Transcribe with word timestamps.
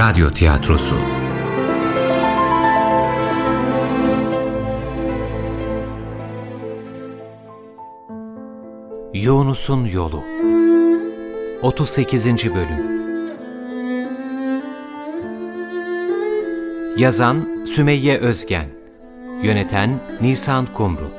Radyo 0.00 0.30
Tiyatrosu. 0.30 0.96
Yunus'un 9.14 9.84
Yolu. 9.84 10.24
38. 11.62 12.26
Bölüm. 12.26 13.02
Yazan 16.96 17.64
Sümeyye 17.66 18.18
Özgen. 18.18 18.66
Yöneten 19.42 19.90
Nisan 20.20 20.66
Kumru. 20.74 21.10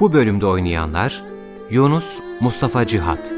Bu 0.00 0.12
bölümde 0.12 0.46
oynayanlar 0.46 1.22
Yunus 1.70 2.20
Mustafa 2.40 2.86
Cihat 2.86 3.32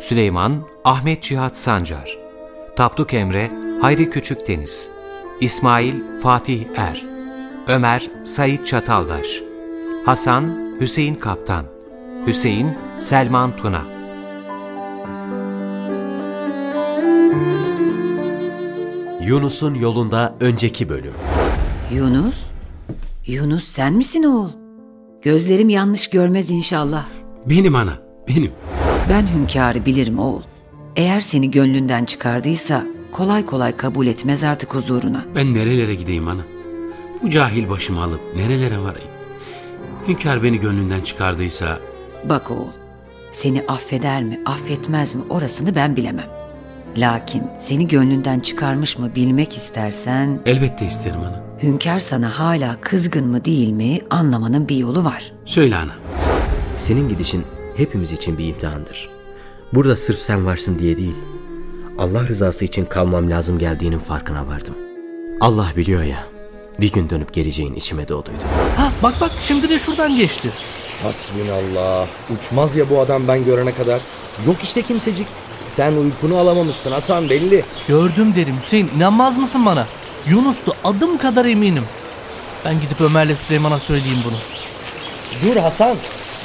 Süleyman 0.00 0.54
Ahmet 0.84 1.22
Cihat 1.22 1.58
Sancar 1.58 2.18
Tapduk 2.76 3.14
Emre 3.14 3.63
Hayri 3.84 4.10
Küçükdeniz 4.10 4.90
İsmail 5.40 5.94
Fatih 6.22 6.64
Er 6.76 7.04
Ömer 7.68 8.10
Sait 8.24 8.66
Çataldaş 8.66 9.42
Hasan 10.04 10.74
Hüseyin 10.80 11.14
Kaptan 11.14 11.64
Hüseyin 12.26 12.68
Selman 13.00 13.56
Tuna 13.56 13.82
Yunus'un 19.20 19.74
yolunda 19.74 20.34
önceki 20.40 20.88
bölüm. 20.88 21.14
Yunus? 21.92 22.46
Yunus 23.26 23.64
sen 23.64 23.92
misin 23.92 24.22
oğul? 24.22 24.50
Gözlerim 25.22 25.68
yanlış 25.68 26.10
görmez 26.10 26.50
inşallah. 26.50 27.06
Benim 27.46 27.74
ana, 27.74 27.98
benim. 28.28 28.52
Ben 29.10 29.26
hünkârı 29.34 29.86
bilirim 29.86 30.18
oğul. 30.18 30.42
Eğer 30.96 31.20
seni 31.20 31.50
gönlünden 31.50 32.04
çıkardıysa 32.04 32.93
kolay 33.14 33.46
kolay 33.46 33.76
kabul 33.76 34.06
etmez 34.06 34.44
artık 34.44 34.74
huzuruna. 34.74 35.24
Ben 35.34 35.54
nerelere 35.54 35.94
gideyim 35.94 36.28
ana? 36.28 36.42
Bu 37.22 37.30
cahil 37.30 37.68
başımı 37.68 38.02
alıp 38.02 38.20
nerelere 38.36 38.78
varayım? 38.82 39.08
Hünkâr 40.08 40.42
beni 40.42 40.60
gönlünden 40.60 41.00
çıkardıysa 41.00 41.78
Bak 42.24 42.50
oğul, 42.50 42.68
seni 43.32 43.62
affeder 43.68 44.22
mi, 44.22 44.40
affetmez 44.46 45.14
mi 45.14 45.22
orasını 45.30 45.74
ben 45.74 45.96
bilemem. 45.96 46.26
Lakin 46.96 47.42
seni 47.60 47.88
gönlünden 47.88 48.40
çıkarmış 48.40 48.98
mı 48.98 49.10
bilmek 49.16 49.56
istersen, 49.56 50.40
elbette 50.46 50.86
isterim 50.86 51.20
ana. 51.20 51.42
hünkâr 51.62 52.00
sana 52.00 52.38
hala 52.38 52.76
kızgın 52.80 53.26
mı 53.26 53.44
değil 53.44 53.68
mi 53.70 54.00
anlamanın 54.10 54.68
bir 54.68 54.76
yolu 54.76 55.04
var. 55.04 55.32
Söyle 55.44 55.76
ana. 55.76 55.94
Senin 56.76 57.08
gidişin 57.08 57.44
hepimiz 57.76 58.12
için 58.12 58.38
bir 58.38 58.46
imtihandır. 58.48 59.08
Burada 59.74 59.96
sırf 59.96 60.18
sen 60.18 60.46
varsın 60.46 60.78
diye 60.78 60.96
değil. 60.96 61.14
Allah 61.98 62.26
rızası 62.28 62.64
için 62.64 62.84
kalmam 62.84 63.30
lazım 63.30 63.58
geldiğinin 63.58 63.98
farkına 63.98 64.46
vardım. 64.46 64.74
Allah 65.40 65.72
biliyor 65.76 66.02
ya. 66.02 66.24
Bir 66.80 66.92
gün 66.92 67.10
dönüp 67.10 67.32
geleceğin 67.32 67.74
içime 67.74 68.08
doğduydu. 68.08 68.42
Ha 68.76 68.92
bak 69.02 69.14
bak 69.20 69.30
şimdi 69.40 69.68
de 69.68 69.78
şuradan 69.78 70.16
geçti. 70.16 70.48
Hasbinallah. 71.02 72.06
Uçmaz 72.38 72.76
ya 72.76 72.90
bu 72.90 73.00
adam 73.00 73.28
ben 73.28 73.44
görene 73.44 73.74
kadar. 73.74 74.00
Yok 74.46 74.56
işte 74.62 74.82
kimsecik. 74.82 75.26
Sen 75.66 75.92
uykunu 75.92 76.36
alamamışsın 76.38 76.92
Hasan 76.92 77.30
belli. 77.30 77.64
Gördüm 77.88 78.34
derim 78.34 78.56
Hüseyin 78.62 78.90
inanmaz 78.96 79.36
mısın 79.38 79.66
bana? 79.66 79.86
Yunus'tu 80.28 80.72
adım 80.84 81.18
kadar 81.18 81.44
eminim. 81.44 81.84
Ben 82.64 82.80
gidip 82.80 83.00
Ömer'le 83.00 83.34
Süleyman'a 83.36 83.80
söyleyeyim 83.80 84.18
bunu. 84.24 84.36
Dur 85.44 85.60
Hasan. 85.60 85.96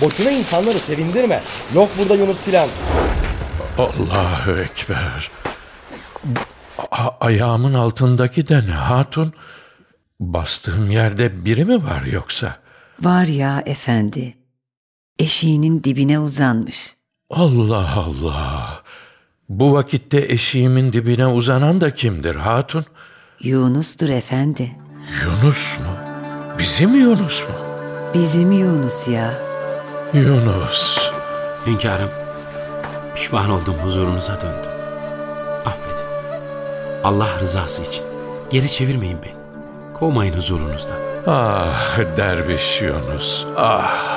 Boşuna 0.02 0.32
insanları 0.32 0.80
sevindirme. 0.80 1.42
Yok 1.76 1.90
burada 2.00 2.16
Yunus 2.16 2.38
filan. 2.38 2.68
Allahu 3.80 4.52
Ekber. 4.52 5.32
A- 6.92 7.18
ayağımın 7.26 7.74
altındaki 7.74 8.48
de 8.48 8.58
ne 8.68 8.72
hatun? 8.72 9.34
Bastığım 10.20 10.92
yerde 10.92 11.46
biri 11.46 11.66
mi 11.66 11.84
var 11.86 12.02
yoksa? 12.02 12.56
Var 13.02 13.26
ya 13.26 13.64
efendi, 13.66 14.38
eşiğinin 15.20 15.84
dibine 15.84 16.20
uzanmış. 16.20 16.96
Allah 17.30 17.94
Allah. 17.96 18.84
Bu 19.50 19.74
vakitte 19.74 20.26
eşiğimin 20.30 20.94
dibine 20.94 21.28
uzanan 21.28 21.82
da 21.82 21.94
kimdir 21.94 22.36
hatun? 22.36 22.86
Yunus'tur 23.42 24.10
efendi. 24.10 24.72
Yunus 25.24 25.80
mu? 25.80 25.96
Bizim 26.60 26.96
Yunus 26.96 27.42
mu? 27.44 27.56
Bizim 28.14 28.52
Yunus 28.52 29.08
ya. 29.08 29.34
Yunus. 30.14 31.12
Hünkârım, 31.68 32.10
pişman 33.20 33.50
oldum 33.50 33.76
huzurunuza 33.84 34.36
döndüm. 34.36 34.72
Affedin. 35.66 36.06
Allah 37.04 37.28
rızası 37.40 37.82
için. 37.84 38.04
Geri 38.50 38.72
çevirmeyin 38.72 39.18
beni. 39.24 39.34
Kovmayın 39.94 40.34
huzurunuzdan. 40.34 40.98
Ah 41.28 42.00
derviş 42.18 42.82
Yunus, 42.82 43.46
ah. 43.58 44.10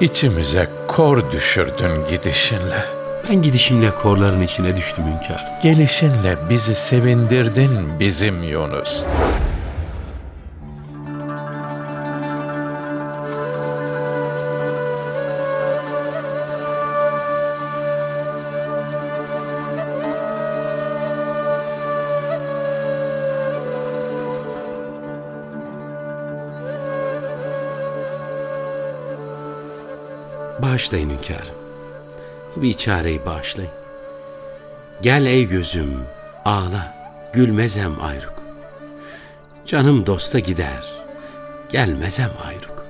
İçimize 0.00 0.68
kor 0.88 1.32
düşürdün 1.32 2.08
gidişinle. 2.10 2.84
Ben 3.28 3.42
gidişimle 3.42 3.90
korların 3.90 4.42
içine 4.42 4.76
düştüm 4.76 5.04
hünkârım. 5.04 5.46
Gelişinle 5.62 6.36
bizi 6.50 6.74
sevindirdin 6.74 8.00
bizim 8.00 8.42
Yunus. 8.42 9.02
Bağışlayın 30.72 31.10
hünkârım. 31.10 31.54
Bu 32.56 32.62
bir 32.62 32.74
çareyi 32.74 33.26
bağışlayın. 33.26 33.70
Gel 35.02 35.26
ey 35.26 35.48
gözüm, 35.48 36.04
ağla, 36.44 36.94
gülmezem 37.32 38.00
ayrık. 38.00 38.32
Canım 39.66 40.06
dosta 40.06 40.38
gider, 40.38 40.92
gelmezem 41.72 42.30
ayrık. 42.44 42.84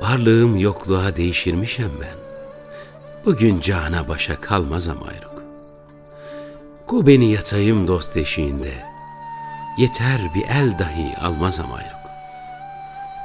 Varlığım 0.00 0.56
yokluğa 0.56 1.16
değişirmişem 1.16 1.90
ben. 2.00 2.18
Bugün 3.24 3.60
cana 3.60 4.08
başa 4.08 4.40
kalmazam 4.40 5.02
ayrık. 5.02 5.42
Ku 6.86 7.06
beni 7.06 7.32
yatayım 7.32 7.88
dost 7.88 8.16
eşiğinde. 8.16 8.72
Yeter 9.78 10.20
bir 10.34 10.48
el 10.48 10.78
dahi 10.78 11.16
almazam 11.20 11.72
ayrık. 11.72 12.08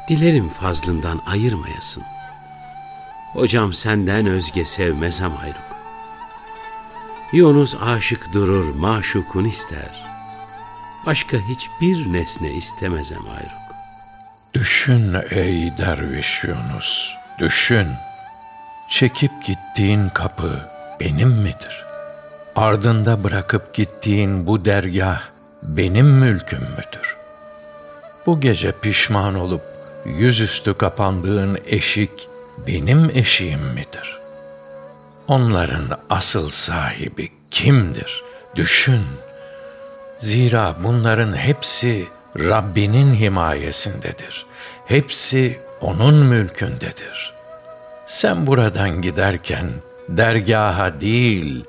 Dilerim 0.09 0.49
fazlından 0.49 1.21
ayırmayasın. 1.27 2.03
Hocam 3.33 3.73
senden 3.73 4.25
özge 4.25 4.65
sevmezem 4.65 5.31
ayrık. 5.41 5.73
Yunus 7.31 7.75
aşık 7.81 8.33
durur, 8.33 8.75
maşukun 8.75 9.45
ister. 9.45 10.03
Başka 11.05 11.37
hiçbir 11.37 12.13
nesne 12.13 12.51
istemezem 12.51 13.27
ayrık. 13.35 13.63
Düşün 14.53 15.15
ey 15.29 15.77
derviş 15.77 16.43
Yunus, 16.43 17.13
düşün. 17.39 17.87
Çekip 18.89 19.31
gittiğin 19.45 20.09
kapı 20.09 20.59
benim 20.99 21.29
midir? 21.29 21.83
Ardında 22.55 23.23
bırakıp 23.23 23.73
gittiğin 23.73 24.47
bu 24.47 24.65
dergah 24.65 25.21
benim 25.63 26.05
mülküm 26.05 26.61
müdür? 26.61 27.15
Bu 28.25 28.41
gece 28.41 28.71
pişman 28.71 29.35
olup 29.35 29.63
yüzüstü 30.05 30.73
kapandığın 30.73 31.57
eşik 31.65 32.29
benim 32.67 33.09
eşiğim 33.13 33.63
midir? 33.63 34.17
Onların 35.27 35.85
asıl 36.09 36.49
sahibi 36.49 37.29
kimdir? 37.51 38.23
Düşün. 38.55 39.01
Zira 40.19 40.75
bunların 40.83 41.37
hepsi 41.37 42.07
Rabbinin 42.39 43.15
himayesindedir. 43.15 44.45
Hepsi 44.87 45.57
onun 45.81 46.15
mülkündedir. 46.15 47.33
Sen 48.05 48.47
buradan 48.47 49.01
giderken 49.01 49.69
dergaha 50.09 51.01
değil, 51.01 51.65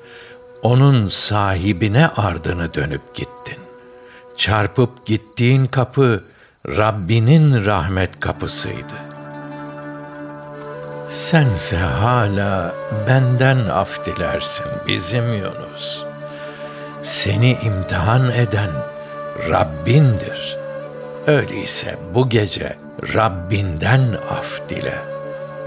onun 0.61 1.07
sahibine 1.07 2.07
ardını 2.07 2.73
dönüp 2.73 3.15
gittin. 3.15 3.59
Çarpıp 4.37 5.05
gittiğin 5.05 5.65
kapı 5.65 6.21
Rabbinin 6.67 7.65
rahmet 7.65 8.19
kapısıydı. 8.19 9.04
Sense 11.09 11.77
hala 11.77 12.73
benden 13.07 13.69
af 13.69 14.05
dilersin 14.05 14.65
bizim 14.87 15.33
Yunus. 15.33 16.03
Seni 17.03 17.51
imtihan 17.51 18.31
eden 18.31 18.69
Rabbindir. 19.49 20.57
Öyleyse 21.27 21.95
bu 22.13 22.29
gece 22.29 22.75
Rabbinden 23.13 24.17
af 24.29 24.69
dile. 24.69 24.95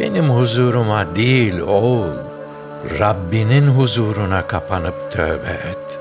Benim 0.00 0.30
huzuruma 0.30 1.16
değil 1.16 1.60
oğul, 1.60 2.16
Rabbinin 2.98 3.66
huzuruna 3.66 4.46
kapanıp 4.46 5.12
tövbe 5.12 5.52
et. 5.70 5.98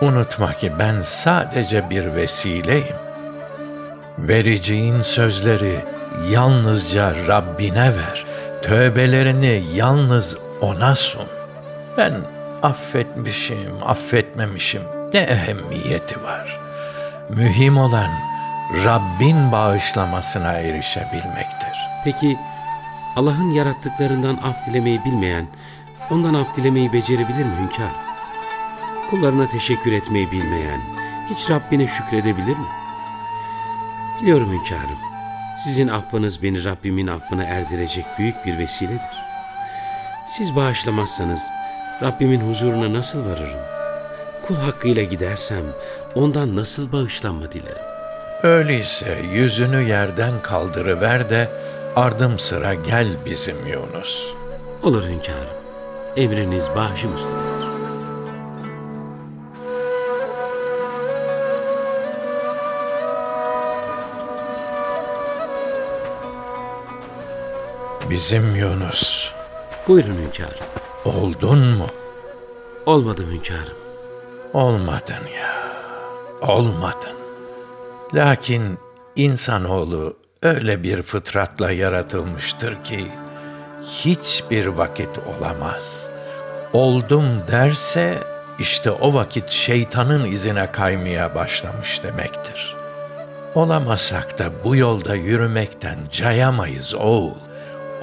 Unutma 0.00 0.52
ki 0.52 0.72
ben 0.78 1.02
sadece 1.02 1.90
bir 1.90 2.14
vesileyim. 2.14 2.96
Vereceğin 4.18 5.02
sözleri 5.02 5.78
yalnızca 6.30 7.12
Rabbine 7.28 7.92
ver. 7.96 8.33
Tövbelerini 8.64 9.64
yalnız 9.74 10.36
O'na 10.60 10.96
sun. 10.96 11.26
Ben 11.96 12.14
affetmişim, 12.62 13.82
affetmemişim 13.86 14.82
ne 15.14 15.20
ehemmiyeti 15.20 16.22
var. 16.22 16.60
Mühim 17.28 17.76
olan 17.76 18.10
Rabbin 18.84 19.52
bağışlamasına 19.52 20.52
erişebilmektir. 20.52 21.78
Peki 22.04 22.36
Allah'ın 23.16 23.50
yarattıklarından 23.50 24.36
af 24.36 24.66
dilemeyi 24.66 25.04
bilmeyen, 25.04 25.46
ondan 26.10 26.34
af 26.34 26.56
dilemeyi 26.56 26.92
becerebilir 26.92 27.44
mi 27.44 27.54
hünkâr? 27.60 27.92
Kullarına 29.10 29.48
teşekkür 29.48 29.92
etmeyi 29.92 30.30
bilmeyen, 30.30 30.80
hiç 31.30 31.50
Rabbine 31.50 31.88
şükredebilir 31.88 32.56
mi? 32.56 32.66
Biliyorum 34.22 34.48
hünkârım, 34.52 35.13
sizin 35.58 35.88
affınız 35.88 36.42
beni 36.42 36.64
Rabbimin 36.64 37.06
affına 37.06 37.44
erdirecek 37.44 38.04
büyük 38.18 38.46
bir 38.46 38.58
vesiledir. 38.58 39.00
Siz 40.28 40.56
bağışlamazsanız 40.56 41.40
Rabbimin 42.02 42.50
huzuruna 42.50 42.92
nasıl 42.92 43.26
varırım? 43.30 43.60
Kul 44.46 44.56
hakkıyla 44.56 45.02
gidersem 45.02 45.64
ondan 46.14 46.56
nasıl 46.56 46.92
bağışlanma 46.92 47.52
dilerim? 47.52 47.82
Öyleyse 48.42 49.18
yüzünü 49.32 49.82
yerden 49.88 50.32
kaldırıver 50.42 51.30
de 51.30 51.48
ardım 51.96 52.38
sıra 52.38 52.74
gel 52.74 53.08
bizim 53.26 53.56
Yunus. 53.66 54.26
Olur 54.82 55.02
hünkârım, 55.02 55.56
emriniz 56.16 56.70
başım 56.76 57.14
üstünedir. 57.14 57.53
Bizim 68.14 68.56
Yunus. 68.56 69.30
Buyurun 69.88 70.16
hünkârım. 70.16 70.66
Oldun 71.04 71.58
mu? 71.58 71.86
Olmadım 72.86 73.30
hünkârım. 73.30 73.76
Olmadın 74.52 75.26
ya. 75.38 75.72
Olmadın. 76.40 77.16
Lakin 78.14 78.78
insanoğlu 79.16 80.16
öyle 80.42 80.82
bir 80.82 81.02
fıtratla 81.02 81.70
yaratılmıştır 81.70 82.84
ki 82.84 83.06
hiçbir 83.86 84.66
vakit 84.66 85.10
olamaz. 85.18 86.08
Oldum 86.72 87.26
derse 87.50 88.18
işte 88.58 88.90
o 88.90 89.14
vakit 89.14 89.48
şeytanın 89.50 90.32
izine 90.32 90.72
kaymaya 90.72 91.34
başlamış 91.34 92.02
demektir. 92.02 92.76
Olamasak 93.54 94.38
da 94.38 94.50
bu 94.64 94.76
yolda 94.76 95.14
yürümekten 95.14 95.98
cayamayız 96.12 96.94
oğul. 96.94 97.34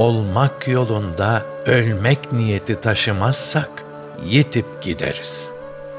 Olmak 0.01 0.67
yolunda 0.67 1.41
ölmek 1.65 2.31
niyeti 2.33 2.81
taşımazsak 2.81 3.69
yitip 4.25 4.65
gideriz. 4.81 5.49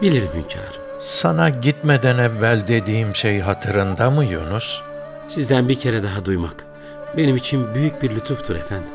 Bilirim 0.02 0.28
hünkârım. 0.34 0.82
Sana 1.00 1.48
gitmeden 1.48 2.18
evvel 2.18 2.66
dediğim 2.66 3.14
şey 3.14 3.40
hatırında 3.40 4.10
mı 4.10 4.24
Yunus? 4.24 4.80
Sizden 5.28 5.68
bir 5.68 5.78
kere 5.78 6.02
daha 6.02 6.24
duymak 6.24 6.64
benim 7.16 7.36
için 7.36 7.74
büyük 7.74 8.02
bir 8.02 8.10
lütuftur 8.10 8.56
efendim. 8.56 8.88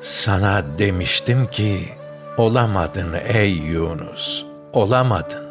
Sana 0.00 0.62
demiştim 0.78 1.46
ki 1.46 1.88
olamadın 2.36 3.14
ey 3.24 3.52
Yunus, 3.52 4.44
olamadın. 4.72 5.48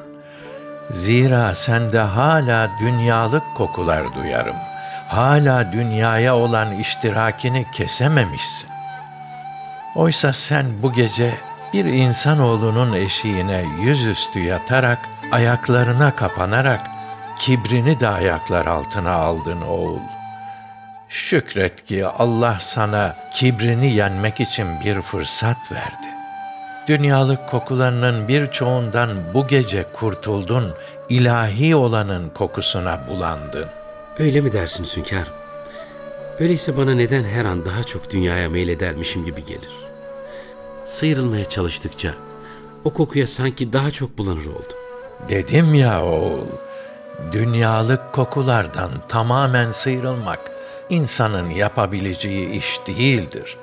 Zira 0.91 1.55
sende 1.55 1.99
hala 1.99 2.69
dünyalık 2.81 3.43
kokular 3.55 4.03
duyarım. 4.15 4.55
Hala 5.07 5.71
dünyaya 5.71 6.35
olan 6.35 6.73
iştirakini 6.73 7.65
kesememişsin. 7.71 8.69
Oysa 9.95 10.33
sen 10.33 10.65
bu 10.81 10.93
gece 10.93 11.37
bir 11.73 11.85
insanoğlunun 11.85 12.93
eşiğine 12.93 13.63
yüzüstü 13.81 14.39
yatarak, 14.39 14.99
ayaklarına 15.31 16.15
kapanarak, 16.15 16.79
kibrini 17.39 17.99
de 17.99 18.07
ayaklar 18.07 18.65
altına 18.65 19.11
aldın 19.11 19.61
oğul. 19.61 19.99
Şükret 21.09 21.85
ki 21.85 22.07
Allah 22.07 22.57
sana 22.59 23.15
kibrini 23.33 23.93
yenmek 23.93 24.39
için 24.39 24.67
bir 24.85 25.01
fırsat 25.01 25.71
verdi. 25.71 26.07
Dünyalık 26.87 27.49
kokularının 27.49 28.27
birçoğundan 28.27 29.09
bu 29.33 29.47
gece 29.47 29.85
kurtuldun, 29.93 30.73
ilahi 31.09 31.75
olanın 31.75 32.29
kokusuna 32.29 32.99
bulandın. 33.09 33.76
Öyle 34.19 34.41
mi 34.41 34.53
dersiniz 34.53 34.97
hünkârım? 34.97 35.33
Öyleyse 36.39 36.77
bana 36.77 36.93
neden 36.93 37.23
her 37.23 37.45
an 37.45 37.65
daha 37.65 37.83
çok 37.83 38.11
dünyaya 38.11 38.49
meyledermişim 38.49 39.25
gibi 39.25 39.45
gelir. 39.45 39.87
Sıyrılmaya 40.85 41.45
çalıştıkça 41.45 42.13
o 42.83 42.93
kokuya 42.93 43.27
sanki 43.27 43.73
daha 43.73 43.91
çok 43.91 44.17
bulanır 44.17 44.45
oldum. 44.45 44.77
Dedim 45.29 45.73
ya 45.73 46.05
oğul, 46.05 46.47
dünyalık 47.31 48.13
kokulardan 48.13 48.91
tamamen 49.07 49.71
sıyrılmak 49.71 50.39
insanın 50.89 51.49
yapabileceği 51.49 52.49
iş 52.49 52.79
değildir. 52.87 53.57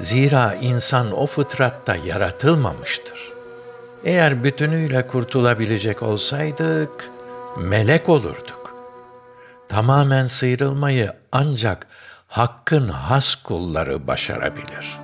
Zira 0.00 0.54
insan 0.54 1.12
o 1.12 1.26
fıtratta 1.26 1.96
yaratılmamıştır. 1.96 3.32
Eğer 4.04 4.44
bütünüyle 4.44 5.06
kurtulabilecek 5.06 6.02
olsaydık, 6.02 7.10
melek 7.56 8.08
olurduk. 8.08 8.59
Tamamen 9.70 10.26
sıyrılmayı 10.26 11.10
ancak 11.32 11.86
Hakk'ın 12.28 12.88
has 12.88 13.34
kulları 13.34 14.06
başarabilir. 14.06 14.98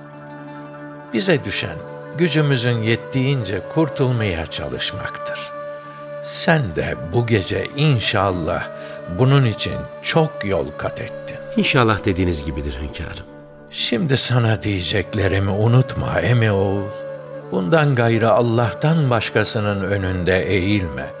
Bize 1.13 1.45
düşen 1.45 1.77
gücümüzün 2.17 2.77
yettiğince 2.81 3.61
kurtulmaya 3.73 4.45
çalışmaktır. 4.45 5.39
Sen 6.23 6.75
de 6.75 6.95
bu 7.13 7.27
gece 7.27 7.67
inşallah 7.75 8.67
bunun 9.19 9.45
için 9.45 9.75
çok 10.03 10.31
yol 10.45 10.65
kat 10.77 11.01
ettin. 11.01 11.35
İnşallah 11.57 12.05
dediğiniz 12.05 12.45
gibidir 12.45 12.77
hünkârım. 12.81 13.25
Şimdi 13.71 14.17
sana 14.17 14.63
diyeceklerimi 14.63 15.51
unutma 15.51 16.19
emi 16.19 16.51
oğul. 16.51 16.83
Bundan 17.51 17.95
gayrı 17.95 18.31
Allah'tan 18.31 19.09
başkasının 19.09 19.83
önünde 19.83 20.45
eğilme. 20.45 21.16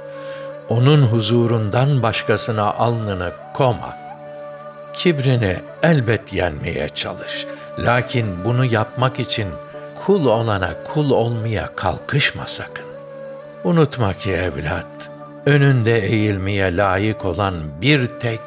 Onun 0.69 1.01
huzurundan 1.01 2.03
başkasına 2.03 2.73
alnını 2.73 3.31
koma. 3.53 3.97
Kibrini 4.93 5.59
elbet 5.83 6.33
yenmeye 6.33 6.89
çalış. 6.89 7.45
Lakin 7.79 8.43
bunu 8.45 8.65
yapmak 8.65 9.19
için 9.19 9.47
kul 10.05 10.25
olana 10.25 10.73
kul 10.93 11.11
olmaya 11.11 11.75
kalkışma 11.75 12.47
sakın. 12.47 12.85
Unutma 13.63 14.13
ki 14.13 14.31
evlat, 14.31 14.87
önünde 15.45 16.05
eğilmeye 16.05 16.77
layık 16.77 17.25
olan 17.25 17.55
bir 17.81 18.07
tek 18.07 18.39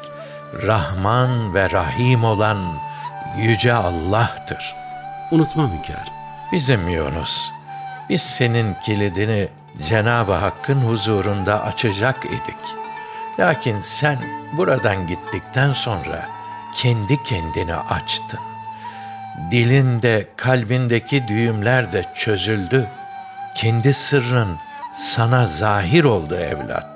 Rahman 0.63 1.55
ve 1.55 1.69
Rahim 1.69 2.23
olan 2.23 2.57
Yüce 3.37 3.73
Allah'tır. 3.73 4.75
Unutmam 5.31 5.71
hünkârım. 5.71 6.13
Bizim 6.51 6.89
Yunus, 6.89 7.49
biz 8.09 8.21
senin 8.21 8.73
kilidini 8.85 9.49
Cenab-ı 9.85 10.33
Hakk'ın 10.33 10.81
huzurunda 10.81 11.63
açacak 11.63 12.25
idik. 12.25 12.77
Lakin 13.39 13.81
sen 13.81 14.17
buradan 14.57 15.07
gittikten 15.07 15.73
sonra 15.73 16.29
kendi 16.75 17.23
kendini 17.23 17.75
açtın. 17.75 18.39
Dilinde, 19.51 20.27
kalbindeki 20.37 21.27
düğümler 21.27 21.93
de 21.93 22.05
çözüldü. 22.17 22.87
Kendi 23.55 23.93
sırrın 23.93 24.57
sana 24.95 25.47
zahir 25.47 26.03
oldu 26.03 26.35
evlat. 26.35 26.87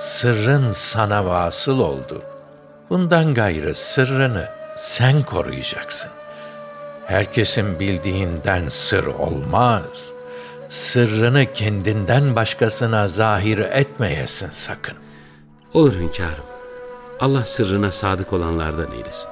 Sırrın 0.00 0.72
sana 0.72 1.26
vasıl 1.26 1.78
oldu. 1.78 2.22
Bundan 2.90 3.34
gayrı 3.34 3.74
sırrını 3.74 4.48
sen 4.78 5.22
koruyacaksın. 5.22 6.10
Herkesin 7.06 7.80
bildiğinden 7.80 8.68
sır 8.68 9.06
olmaz. 9.06 10.12
Sırrını 10.70 11.52
kendinden 11.54 12.36
başkasına 12.36 13.08
zahir 13.08 13.58
etmeyesin 13.58 14.50
sakın. 14.50 14.96
Olur 15.74 15.94
hünkârım. 15.94 16.44
Allah 17.20 17.44
sırrına 17.44 17.92
sadık 17.92 18.32
olanlardan 18.32 18.92
eylesin. 18.92 19.28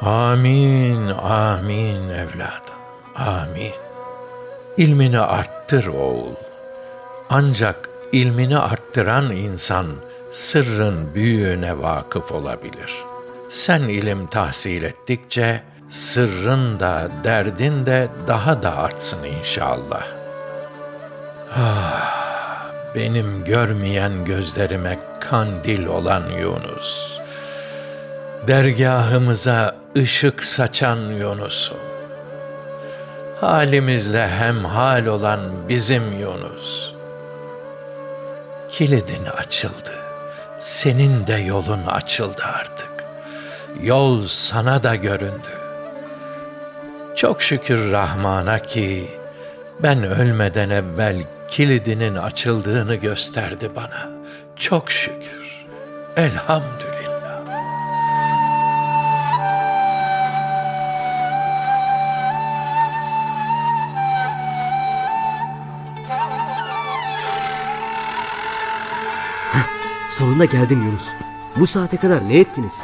Amin, 0.00 1.08
amin 1.08 2.08
evladım, 2.08 2.74
amin. 3.14 3.72
İlmini 4.76 5.20
arttır 5.20 5.86
oğul. 5.86 6.34
Ancak 7.30 7.88
ilmini 8.12 8.58
arttıran 8.58 9.32
insan 9.32 9.86
sırrın 10.30 11.14
büyüğüne 11.14 11.78
vakıf 11.78 12.32
olabilir. 12.32 13.04
Sen 13.50 13.80
ilim 13.80 14.26
tahsil 14.26 14.82
ettikçe 14.82 15.62
sırrın 15.88 16.80
da 16.80 17.10
derdin 17.24 17.86
de 17.86 18.08
daha 18.28 18.62
da 18.62 18.76
artsın 18.76 19.24
inşallah. 19.24 20.15
Benim 22.94 23.44
görmeyen 23.44 24.24
gözlerime 24.24 24.98
kandil 25.20 25.86
olan 25.86 26.22
Yunus. 26.40 27.18
Dergahımıza 28.46 29.76
ışık 29.96 30.44
saçan 30.44 30.96
Yunus'um. 30.96 31.76
Halimizle 33.40 34.28
hemhal 34.28 35.06
olan 35.06 35.40
bizim 35.68 36.20
Yunus. 36.20 36.92
Kilidin 38.70 39.24
açıldı. 39.36 39.92
Senin 40.58 41.26
de 41.26 41.34
yolun 41.34 41.86
açıldı 41.86 42.42
artık. 42.42 43.04
Yol 43.82 44.26
sana 44.26 44.82
da 44.82 44.96
göründü. 44.96 45.50
Çok 47.16 47.42
şükür 47.42 47.92
Rahman'a 47.92 48.58
ki 48.58 49.10
ben 49.82 50.04
ölmeden 50.04 50.70
evvel 50.70 51.16
kilidinin 51.50 52.14
açıldığını 52.14 52.94
gösterdi 52.94 53.70
bana. 53.76 54.10
Çok 54.56 54.90
şükür. 54.90 55.66
Elhamdülillah. 56.16 56.96
Sonunda 70.10 70.44
geldin 70.44 70.82
Yunus. 70.82 71.08
Bu 71.56 71.66
saate 71.66 71.96
kadar 71.96 72.28
ne 72.28 72.38
ettiniz? 72.38 72.80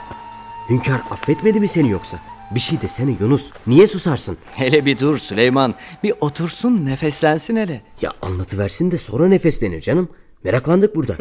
Hünkâr 0.71 1.01
affetmedi 1.11 1.61
mi 1.61 1.69
seni 1.69 1.91
yoksa? 1.91 2.19
Bir 2.55 2.61
şey 2.61 2.83
desene 2.83 3.17
Yunus. 3.21 3.53
Niye 3.67 3.87
susarsın? 3.87 4.37
Hele 4.55 4.87
bir 4.87 4.99
dur 4.99 5.19
Süleyman. 5.19 5.75
Bir 6.03 6.15
otursun 6.21 6.87
nefeslensin 6.87 7.57
hele. 7.57 7.83
Ya 8.03 8.13
anlatıversin 8.23 8.91
de 8.91 8.99
sonra 8.99 9.29
nefeslenir 9.29 9.81
canım. 9.81 10.09
Meraklandık 10.45 10.97
burada. 10.97 11.17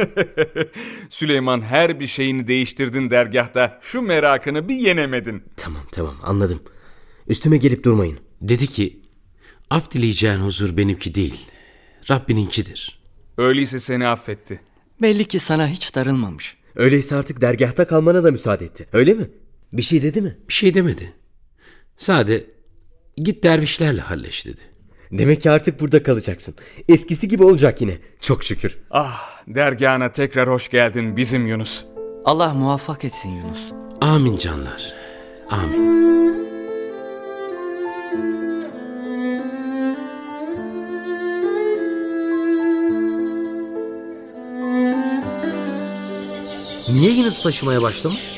Süleyman 1.09 1.61
her 1.61 1.99
bir 1.99 2.07
şeyini 2.07 2.47
değiştirdin 2.47 3.09
dergahta. 3.09 3.79
Şu 3.81 4.01
merakını 4.01 4.69
bir 4.69 4.75
yenemedin. 4.75 5.43
tamam 5.57 5.83
tamam 5.91 6.15
anladım. 6.23 6.59
Üstüme 7.27 7.57
gelip 7.57 7.83
durmayın. 7.83 8.19
Dedi 8.41 8.67
ki, 8.67 9.01
af 9.69 9.91
dileyeceğin 9.91 10.37
huzur 10.39 10.77
benimki 10.77 11.15
değil, 11.15 11.51
Rabbininkidir. 12.11 13.01
Öyleyse 13.37 13.79
seni 13.79 14.07
affetti. 14.07 14.61
Belli 15.01 15.25
ki 15.25 15.39
sana 15.39 15.67
hiç 15.67 15.95
darılmamış. 15.95 16.57
Öyleyse 16.75 17.15
artık 17.15 17.41
dergahta 17.41 17.87
kalmana 17.87 18.23
da 18.23 18.31
müsaade 18.31 18.65
etti. 18.65 18.87
Öyle 18.93 19.13
mi? 19.13 19.25
Bir 19.73 19.81
şey 19.81 20.03
dedi 20.03 20.21
mi? 20.21 20.37
Bir 20.47 20.53
şey 20.53 20.73
demedi. 20.73 21.13
Sade, 21.97 22.45
git 23.17 23.43
dervişlerle 23.43 24.01
halleş 24.01 24.45
dedi. 24.45 24.61
Demek 25.11 25.41
ki 25.41 25.51
artık 25.51 25.79
burada 25.81 26.03
kalacaksın. 26.03 26.55
Eskisi 26.89 27.27
gibi 27.27 27.43
olacak 27.43 27.81
yine. 27.81 27.97
Çok 28.21 28.43
şükür. 28.43 28.77
Ah 28.91 29.29
dergahına 29.47 30.11
tekrar 30.11 30.49
hoş 30.49 30.69
geldin 30.69 31.17
bizim 31.17 31.47
Yunus. 31.47 31.85
Allah 32.25 32.53
muvaffak 32.53 33.05
etsin 33.05 33.29
Yunus. 33.29 33.71
Amin 34.01 34.37
canlar, 34.37 34.95
amin. 35.49 36.01
Niye 46.89 47.11
Yunus 47.11 47.41
taşımaya 47.41 47.81
başlamış? 47.81 48.31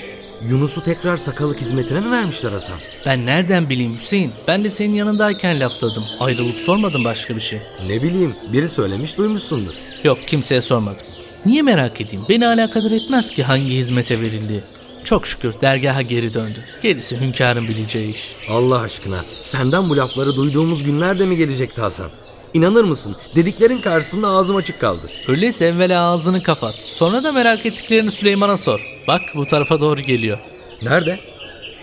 Yunus'u 0.50 0.84
tekrar 0.84 1.18
sakalık 1.18 1.62
hizmetine 1.62 2.00
mi 2.00 2.12
vermişler 2.12 2.52
Hasan? 2.52 2.78
Ben 3.06 3.26
nereden 3.26 3.70
bileyim 3.70 3.98
Hüseyin? 3.98 4.32
Ben 4.48 4.64
de 4.64 4.70
senin 4.70 4.94
yanındayken 4.94 5.60
lafladım. 5.60 6.04
Ayrılıp 6.20 6.60
sormadım 6.60 7.04
başka 7.06 7.36
bir 7.36 7.42
şey. 7.42 7.62
Ne 7.88 8.04
bileyim 8.04 8.36
biri 8.54 8.70
söylemiş 8.70 9.18
duymuşsundur. 9.18 9.74
Yok 10.04 10.18
kimseye 10.28 10.62
sormadım. 10.62 11.06
Niye 11.46 11.62
merak 11.62 12.02
edeyim? 12.02 12.26
Beni 12.30 12.48
alakadar 12.48 12.92
etmez 12.92 13.32
ki 13.32 13.44
hangi 13.44 13.70
hizmete 13.70 14.22
verildiği. 14.22 14.64
Çok 15.04 15.28
şükür 15.28 15.54
dergaha 15.62 16.02
geri 16.02 16.34
döndü. 16.34 16.60
Gerisi 16.82 17.20
hünkârın 17.20 17.68
bileceği 17.68 18.12
iş. 18.14 18.36
Allah 18.50 18.80
aşkına 18.80 19.26
senden 19.42 19.90
bu 19.90 19.98
lafları 19.98 20.36
duyduğumuz 20.36 20.84
günler 20.84 21.20
de 21.20 21.26
mi 21.26 21.38
gelecekti 21.38 21.82
Hasan? 21.82 22.10
İnanır 22.54 22.84
mısın? 22.84 23.16
Dediklerin 23.36 23.82
karşısında 23.82 24.28
ağzım 24.28 24.56
açık 24.56 24.82
kaldı. 24.82 25.02
Öyleyse 25.28 25.66
evvela 25.66 26.02
ağzını 26.04 26.44
kapat. 26.44 26.76
Sonra 26.76 27.24
da 27.24 27.32
merak 27.32 27.66
ettiklerini 27.66 28.12
Süleyman'a 28.12 28.58
sor. 28.58 28.88
Bak 29.08 29.22
bu 29.36 29.46
tarafa 29.48 29.80
doğru 29.80 30.02
geliyor. 30.02 30.40
Nerede? 30.82 31.20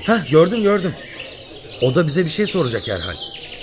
Heh 0.04 0.30
gördüm 0.30 0.62
gördüm. 0.62 0.94
O 1.82 1.94
da 1.94 2.06
bize 2.06 2.24
bir 2.24 2.30
şey 2.30 2.46
soracak 2.46 2.88
herhal. 2.88 3.14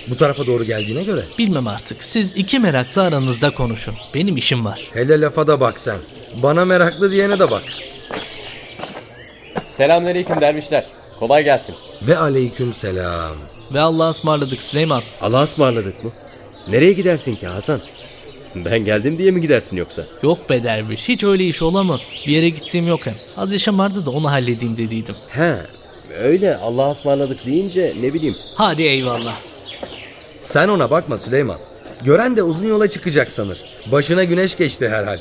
Bu 0.10 0.18
tarafa 0.18 0.46
doğru 0.48 0.64
geldiğine 0.64 1.04
göre. 1.04 1.22
Bilmem 1.38 1.68
artık. 1.68 2.04
Siz 2.04 2.34
iki 2.36 2.60
meraklı 2.60 3.04
aranızda 3.04 3.54
konuşun. 3.54 3.96
Benim 4.16 4.38
işim 4.38 4.66
var. 4.66 4.82
Hele 4.94 5.22
lafa 5.22 5.48
da 5.48 5.60
bak 5.60 5.80
sen. 5.80 5.98
Bana 6.44 6.66
meraklı 6.66 7.12
diyene 7.12 7.40
de 7.40 7.52
bak. 7.52 7.64
Selamünaleyküm 9.66 10.42
dervişler. 10.42 10.86
Kolay 11.20 11.44
gelsin. 11.44 11.76
Ve 12.02 12.18
aleyküm 12.18 12.74
selam. 12.74 13.36
Ve 13.74 13.80
Allah'a 13.80 14.10
ısmarladık 14.10 14.62
Süleyman. 14.62 15.04
Allah'a 15.22 15.44
ısmarladık 15.44 16.04
mı? 16.04 16.12
Nereye 16.70 16.94
gidersin 16.94 17.36
ki 17.36 17.48
Hasan? 17.48 17.80
Ben 18.56 18.80
geldim 18.80 19.18
diye 19.18 19.32
mi 19.32 19.42
gidersin 19.42 19.78
yoksa? 19.78 20.06
Yok 20.24 20.50
be 20.50 20.64
derviş. 20.64 21.10
Hiç 21.10 21.24
öyle 21.24 21.48
iş 21.48 21.62
ola 21.62 21.84
mı? 21.84 22.00
Bir 22.28 22.32
yere 22.32 22.50
gittiğim 22.50 22.88
yok 22.88 23.06
hem. 23.06 23.16
Az 23.38 23.54
işim 23.54 23.80
vardı 23.80 24.06
da 24.06 24.10
onu 24.10 24.32
halledeyim 24.32 24.78
dediydim. 24.78 25.16
He 25.30 25.56
öyle 26.20 26.58
Allah'a 26.58 26.92
ısmarladık 26.92 27.46
deyince 27.46 27.94
ne 28.02 28.14
bileyim. 28.14 28.36
Hadi 28.54 28.84
eyvallah. 28.84 29.40
Sen 30.42 30.68
ona 30.68 30.92
bakma 30.92 31.18
Süleyman. 31.18 31.60
Gören 32.04 32.38
de 32.38 32.44
uzun 32.44 32.68
yola 32.68 32.90
çıkacak 32.90 33.32
sanır. 33.32 33.64
Başına 33.92 34.24
güneş 34.24 34.58
geçti 34.58 34.90
herhal. 34.90 35.20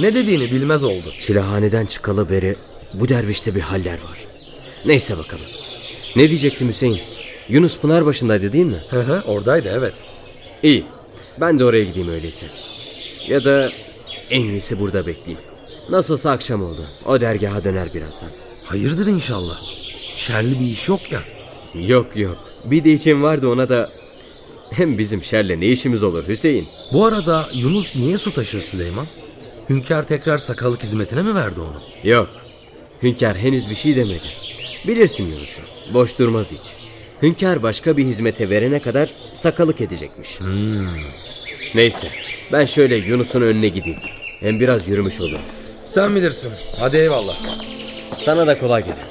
Ne 0.00 0.14
dediğini 0.14 0.50
bilmez 0.50 0.84
oldu. 0.84 1.12
Çilehaneden 1.20 1.86
çıkalı 1.86 2.30
beri 2.30 2.56
bu 2.94 3.08
dervişte 3.08 3.54
bir 3.54 3.60
haller 3.60 3.92
var. 3.92 4.18
Neyse 4.86 5.18
bakalım. 5.18 5.46
Ne 6.16 6.28
diyecektim 6.28 6.68
Hüseyin? 6.68 7.00
Yunus 7.48 7.78
Pınar 7.80 8.06
başındaydı 8.06 8.52
değil 8.52 8.66
mi? 8.66 8.82
Hı 8.90 9.00
hı 9.00 9.22
oradaydı 9.26 9.72
evet. 9.78 9.94
İyi. 10.62 10.84
Ben 11.40 11.58
de 11.58 11.64
oraya 11.64 11.84
gideyim 11.84 12.08
öyleyse. 12.08 12.46
Ya 13.28 13.44
da 13.44 13.72
en 14.30 14.44
iyisi 14.44 14.80
burada 14.80 15.06
bekleyeyim. 15.06 15.38
Nasılsa 15.90 16.30
akşam 16.30 16.64
oldu. 16.64 16.86
O 17.06 17.20
dergaha 17.20 17.64
döner 17.64 17.94
birazdan. 17.94 18.28
Hayırdır 18.64 19.06
inşallah. 19.06 19.58
Şerli 20.14 20.60
bir 20.60 20.64
iş 20.64 20.88
yok 20.88 21.12
ya. 21.12 21.22
Yok 21.74 22.16
yok. 22.16 22.38
Bir 22.64 22.84
de 22.84 22.92
için 22.92 23.22
vardı 23.22 23.48
ona 23.48 23.68
da... 23.68 23.90
Hem 24.70 24.98
bizim 24.98 25.24
şerle 25.24 25.60
ne 25.60 25.66
işimiz 25.66 26.02
olur 26.02 26.28
Hüseyin? 26.28 26.68
Bu 26.92 27.06
arada 27.06 27.48
Yunus 27.54 27.96
niye 27.96 28.18
su 28.18 28.32
taşır 28.32 28.60
Süleyman? 28.60 29.06
Hünkâr 29.68 30.06
tekrar 30.06 30.38
sakalık 30.38 30.82
hizmetine 30.82 31.22
mi 31.22 31.34
verdi 31.34 31.60
onu? 31.60 32.10
Yok. 32.10 32.28
Hünkâr 33.02 33.36
henüz 33.36 33.70
bir 33.70 33.74
şey 33.74 33.96
demedi. 33.96 34.24
Bilirsin 34.86 35.24
Yunus'u. 35.24 35.62
Boş 35.94 36.18
durmaz 36.18 36.52
hiç. 36.52 36.85
Hünkâr 37.22 37.62
başka 37.62 37.96
bir 37.96 38.04
hizmete 38.04 38.50
verene 38.50 38.78
kadar 38.80 39.14
sakalık 39.34 39.80
edecekmiş. 39.80 40.38
Neyse. 41.74 42.08
Ben 42.52 42.64
şöyle 42.64 42.96
Yunus'un 42.96 43.40
önüne 43.42 43.68
gideyim. 43.68 43.98
Hem 44.40 44.60
biraz 44.60 44.88
yürümüş 44.88 45.20
olur. 45.20 45.38
Sen 45.84 46.14
bilirsin. 46.16 46.52
Hadi 46.78 46.96
eyvallah. 46.96 47.36
Sana 48.24 48.46
da 48.46 48.58
kolay 48.58 48.84
gelir. 48.84 49.06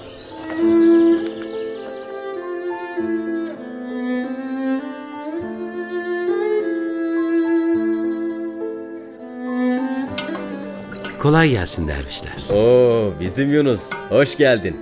Kolay 11.19 11.49
gelsin 11.49 11.87
dervişler. 11.87 12.55
Oo 12.55 13.13
bizim 13.19 13.53
Yunus. 13.53 13.89
Hoş 14.09 14.37
geldin. 14.37 14.77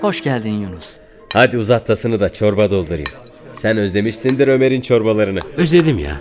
Hoş 0.00 0.22
geldin 0.22 0.52
Yunus. 0.60 0.86
Hadi 1.32 1.58
uzat 1.58 1.86
tasını 1.86 2.20
da 2.20 2.32
çorba 2.32 2.70
doldurayım. 2.70 3.08
Sen 3.52 3.76
özlemişsindir 3.76 4.48
Ömer'in 4.48 4.80
çorbalarını. 4.80 5.40
Özledim 5.56 5.98
ya. 5.98 6.20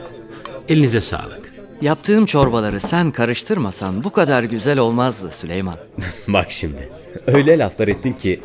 Elinize 0.70 1.02
sağlık. 1.02 1.54
Yaptığım 1.82 2.26
çorbaları 2.26 2.80
sen 2.80 3.12
karıştırmasan 3.12 4.04
bu 4.04 4.10
kadar 4.10 4.44
güzel 4.44 4.80
olmazdı 4.80 5.30
Süleyman. 5.32 5.76
Bak 6.28 6.52
şimdi. 6.52 6.90
Öyle 7.28 7.58
laflar 7.58 7.88
ettin 7.88 8.14
ki 8.14 8.40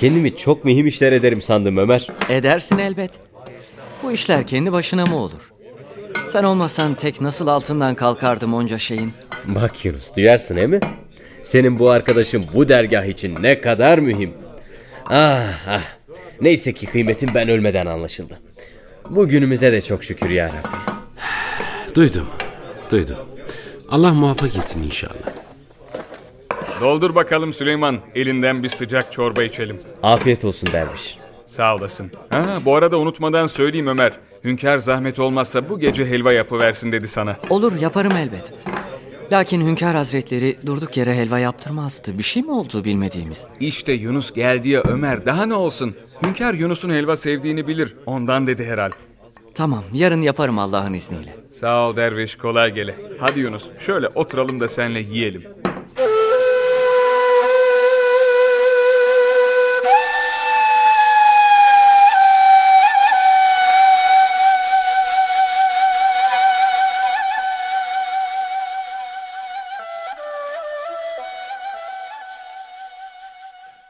kendimi 0.00 0.36
çok 0.36 0.64
mühim 0.64 0.86
işler 0.86 1.12
ederim 1.12 1.42
sandım 1.42 1.76
Ömer. 1.76 2.06
Edersin 2.28 2.78
elbet. 2.78 3.10
Bu 4.02 4.12
işler 4.12 4.46
kendi 4.46 4.72
başına 4.72 5.06
mı 5.06 5.16
olur? 5.16 5.52
Sen 6.32 6.44
olmasan 6.44 6.94
tek 6.94 7.20
nasıl 7.20 7.46
altından 7.46 7.94
kalkardım 7.94 8.54
onca 8.54 8.78
şeyin? 8.78 9.12
Bak 9.46 9.84
Yunus 9.84 10.16
duyarsın 10.16 10.56
he 10.56 10.66
mi? 10.66 10.80
Senin 11.42 11.78
bu 11.78 11.90
arkadaşın 11.90 12.44
bu 12.54 12.68
dergah 12.68 13.04
için 13.04 13.42
ne 13.42 13.60
kadar 13.60 13.98
mühim. 13.98 14.34
Ah 15.06 15.42
ah. 15.68 15.97
Neyse 16.40 16.72
ki 16.72 16.86
kıymetin 16.86 17.30
ben 17.34 17.48
ölmeden 17.48 17.86
anlaşıldı. 17.86 18.40
Bugünümüze 19.10 19.72
de 19.72 19.80
çok 19.80 20.04
şükür 20.04 20.30
ya 20.30 20.46
Rabbi. 20.46 21.94
Duydum, 21.94 22.26
duydum. 22.90 23.16
Allah 23.88 24.14
muvaffak 24.14 24.56
etsin 24.56 24.82
inşallah. 24.82 25.28
Doldur 26.80 27.14
bakalım 27.14 27.52
Süleyman. 27.52 27.98
Elinden 28.14 28.62
bir 28.62 28.68
sıcak 28.68 29.12
çorba 29.12 29.42
içelim. 29.42 29.80
Afiyet 30.02 30.44
olsun 30.44 30.68
derviş. 30.72 31.18
Sağ 31.46 31.74
olasın. 31.76 32.10
Ha, 32.30 32.58
bu 32.64 32.74
arada 32.76 32.98
unutmadan 32.98 33.46
söyleyeyim 33.46 33.86
Ömer. 33.86 34.12
Hünkâr 34.44 34.78
zahmet 34.78 35.18
olmazsa 35.18 35.68
bu 35.68 35.78
gece 35.80 36.06
helva 36.06 36.32
yapıversin 36.32 36.92
dedi 36.92 37.08
sana. 37.08 37.36
Olur 37.50 37.80
yaparım 37.80 38.12
elbet. 38.16 38.52
Lakin 39.32 39.60
Hünkar 39.66 39.96
Hazretleri 39.96 40.56
durduk 40.66 40.96
yere 40.96 41.14
helva 41.14 41.38
yaptırmazdı. 41.38 42.18
Bir 42.18 42.22
şey 42.22 42.42
mi 42.42 42.50
oldu 42.50 42.84
bilmediğimiz? 42.84 43.46
İşte 43.60 43.92
Yunus 43.92 44.32
geldi 44.34 44.68
ya 44.68 44.82
Ömer 44.86 45.26
daha 45.26 45.46
ne 45.46 45.54
olsun. 45.54 45.94
Hünkâr 46.22 46.54
Yunus'un 46.54 46.90
helva 46.90 47.16
sevdiğini 47.16 47.66
bilir. 47.68 47.96
Ondan 48.06 48.46
dedi 48.46 48.64
herhal. 48.64 48.90
Tamam 49.54 49.84
yarın 49.92 50.20
yaparım 50.20 50.58
Allah'ın 50.58 50.94
izniyle. 50.94 51.36
Sağ 51.52 51.88
ol 51.88 51.96
derviş 51.96 52.36
kolay 52.36 52.74
gele. 52.74 52.94
Hadi 53.20 53.40
Yunus 53.40 53.64
şöyle 53.80 54.08
oturalım 54.08 54.60
da 54.60 54.68
senle 54.68 55.00
yiyelim. 55.00 55.42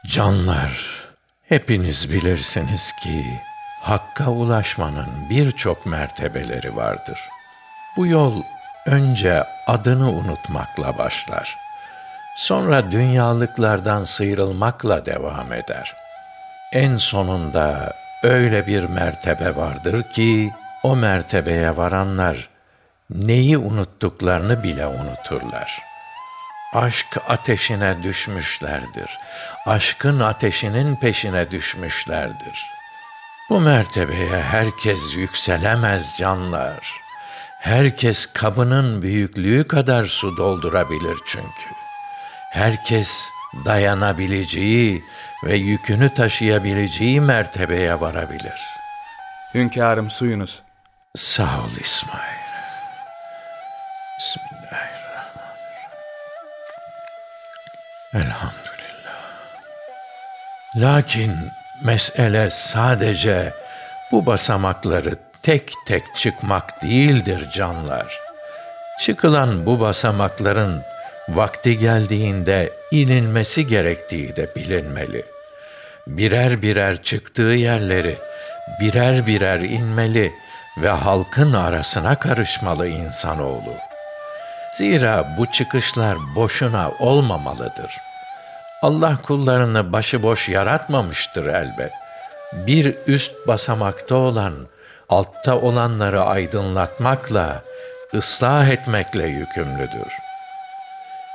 Canlar, 0.09 0.71
hepiniz 1.49 2.11
bilirsiniz 2.11 2.91
ki 3.03 3.25
Hakka 3.81 4.29
ulaşmanın 4.31 5.29
birçok 5.29 5.85
mertebeleri 5.85 6.75
vardır. 6.75 7.19
Bu 7.97 8.07
yol 8.07 8.43
önce 8.85 9.43
adını 9.67 10.11
unutmakla 10.11 10.97
başlar. 10.97 11.57
Sonra 12.37 12.91
dünyalıklardan 12.91 14.05
sıyrılmakla 14.05 15.05
devam 15.05 15.53
eder. 15.53 15.95
En 16.73 16.97
sonunda 16.97 17.93
öyle 18.23 18.67
bir 18.67 18.83
mertebe 18.83 19.55
vardır 19.55 20.03
ki 20.03 20.51
o 20.83 20.95
mertebeye 20.95 21.77
varanlar 21.77 22.49
neyi 23.09 23.57
unuttuklarını 23.57 24.63
bile 24.63 24.87
unuturlar. 24.87 25.88
Aşk 26.73 27.17
ateşine 27.27 28.03
düşmüşlerdir. 28.03 29.19
Aşkın 29.65 30.19
ateşinin 30.19 30.95
peşine 30.95 31.51
düşmüşlerdir. 31.51 32.65
Bu 33.49 33.59
mertebeye 33.59 34.41
herkes 34.41 35.15
yükselemez 35.15 36.17
canlar. 36.17 36.99
Herkes 37.59 38.25
kabının 38.33 39.01
büyüklüğü 39.01 39.67
kadar 39.67 40.05
su 40.05 40.37
doldurabilir 40.37 41.17
çünkü. 41.27 41.69
Herkes 42.51 43.29
dayanabileceği 43.65 45.03
ve 45.43 45.55
yükünü 45.55 46.13
taşıyabileceği 46.13 47.21
mertebeye 47.21 47.99
varabilir. 47.99 48.61
Hünkârım 49.53 50.09
suyunuz. 50.09 50.61
Sağ 51.15 51.59
ol 51.59 51.71
İsmail. 51.81 52.39
Bismillahirrahmanirrahim. 54.19 54.58
Lakin 60.79 61.33
mesele 61.83 62.49
sadece 62.49 63.53
bu 64.11 64.25
basamakları 64.25 65.15
tek 65.43 65.73
tek 65.85 66.03
çıkmak 66.15 66.81
değildir 66.83 67.49
canlar. 67.53 68.19
Çıkılan 69.01 69.65
bu 69.65 69.79
basamakların 69.79 70.81
vakti 71.29 71.77
geldiğinde 71.77 72.73
inilmesi 72.91 73.67
gerektiği 73.67 74.35
de 74.35 74.55
bilinmeli. 74.55 75.25
Birer 76.07 76.61
birer 76.61 77.03
çıktığı 77.03 77.41
yerleri 77.41 78.15
birer 78.81 79.27
birer 79.27 79.59
inmeli 79.59 80.31
ve 80.77 80.89
halkın 80.89 81.53
arasına 81.53 82.15
karışmalı 82.15 82.87
insanoğlu. 82.87 83.73
Zira 84.77 85.27
bu 85.37 85.45
çıkışlar 85.51 86.17
boşuna 86.35 86.91
olmamalıdır. 86.99 88.08
Allah 88.81 89.17
kullarını 89.23 89.93
başıboş 89.93 90.49
yaratmamıştır 90.49 91.45
elbet. 91.47 91.91
Bir 92.53 92.95
üst 93.07 93.47
basamakta 93.47 94.15
olan, 94.15 94.53
altta 95.09 95.57
olanları 95.57 96.23
aydınlatmakla, 96.23 97.63
ıslah 98.13 98.67
etmekle 98.67 99.27
yükümlüdür. 99.27 100.13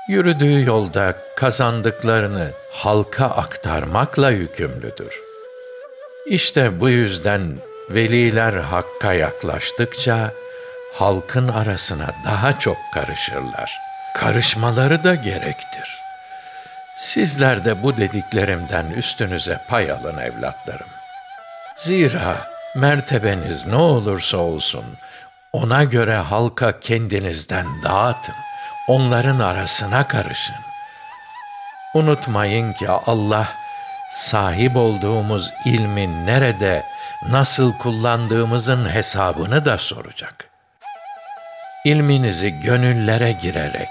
Yürüdüğü 0.08 0.64
yolda 0.64 1.14
kazandıklarını 1.36 2.50
halka 2.72 3.26
aktarmakla 3.26 4.30
yükümlüdür. 4.30 5.20
İşte 6.26 6.80
bu 6.80 6.88
yüzden 6.88 7.54
veliler 7.90 8.52
hakka 8.52 9.12
yaklaştıkça 9.12 10.32
halkın 10.94 11.48
arasına 11.48 12.10
daha 12.24 12.58
çok 12.58 12.76
karışırlar. 12.94 13.78
Karışmaları 14.16 15.04
da 15.04 15.14
gerektir. 15.14 16.03
Sizler 16.96 17.64
de 17.64 17.82
bu 17.82 17.96
dediklerimden 17.96 18.86
üstünüze 18.86 19.60
pay 19.68 19.90
alın 19.90 20.18
evlatlarım. 20.18 20.86
Zira 21.76 22.36
mertebeniz 22.76 23.66
ne 23.66 23.76
olursa 23.76 24.36
olsun 24.36 24.84
ona 25.52 25.84
göre 25.84 26.16
halka 26.16 26.80
kendinizden 26.80 27.66
dağıtın. 27.82 28.34
Onların 28.88 29.40
arasına 29.40 30.08
karışın. 30.08 30.56
Unutmayın 31.94 32.72
ki 32.72 32.88
Allah 32.88 33.48
sahip 34.12 34.76
olduğumuz 34.76 35.50
ilmin 35.64 36.26
nerede, 36.26 36.84
nasıl 37.30 37.72
kullandığımızın 37.72 38.94
hesabını 38.94 39.64
da 39.64 39.78
soracak. 39.78 40.48
İlminizi 41.84 42.60
gönüllere 42.60 43.32
girerek, 43.32 43.88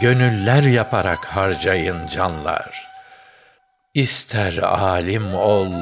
gönüller 0.00 0.62
yaparak 0.62 1.24
harcayın 1.24 2.08
canlar. 2.08 2.88
İster 3.94 4.58
alim 4.58 5.34
ol, 5.34 5.72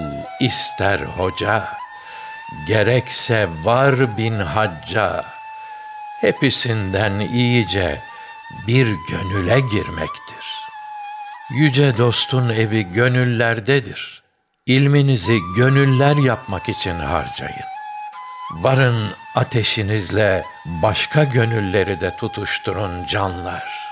ister 0.41 0.99
hoca, 0.99 1.69
gerekse 2.67 3.49
var 3.65 4.17
bin 4.17 4.39
hacca, 4.39 5.25
hepsinden 6.21 7.21
iyice 7.21 8.01
bir 8.67 8.87
gönüle 9.11 9.61
girmektir. 9.61 10.63
Yüce 11.51 11.99
dostun 11.99 12.49
evi 12.49 12.93
gönüllerdedir. 12.93 14.23
İlminizi 14.67 15.39
gönüller 15.57 16.17
yapmak 16.17 16.69
için 16.69 16.99
harcayın. 16.99 17.73
Varın 18.53 19.13
ateşinizle 19.35 20.45
başka 20.67 21.25
gönülleri 21.25 22.01
de 22.01 22.17
tutuşturun 22.17 23.07
canlar. 23.07 23.92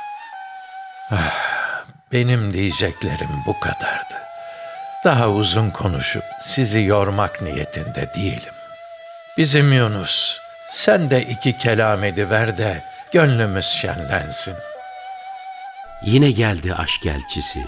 Benim 2.12 2.52
diyeceklerim 2.52 3.28
bu 3.46 3.60
kadardı. 3.60 4.14
Daha 5.04 5.28
uzun 5.28 5.70
konuşup 5.70 6.24
sizi 6.40 6.80
yormak 6.80 7.42
niyetinde 7.42 8.10
değilim. 8.16 8.54
Bizim 9.38 9.72
Yunus, 9.72 10.38
sen 10.70 11.10
de 11.10 11.22
iki 11.22 11.58
kelam 11.58 12.04
ediver 12.04 12.58
de 12.58 12.82
gönlümüz 13.12 13.66
şenlensin. 13.66 14.54
Yine 16.04 16.30
geldi 16.30 16.74
aşk 16.74 17.06
elçisi, 17.06 17.64